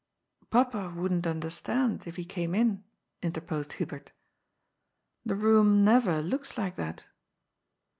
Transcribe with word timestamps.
"Papa 0.49 0.95
wouldn^t 0.97 1.29
understand, 1.29 2.07
if 2.07 2.15
he 2.15 2.25
came 2.25 2.55
in," 2.55 2.83
interposed 3.21 3.73
Hubert." 3.73 4.13
The 5.27 5.35
room 5.35 5.83
never 5.85 6.23
looks 6.23 6.57
like 6.57 6.75
that." 6.77 7.05